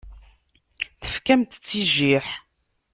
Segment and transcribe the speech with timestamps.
[1.01, 2.27] Tefkamt-tt i jjiḥ.